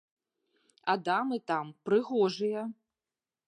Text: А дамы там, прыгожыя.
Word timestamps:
А 0.93 0.95
дамы 1.09 1.39
там, 1.51 1.71
прыгожыя. 1.85 2.69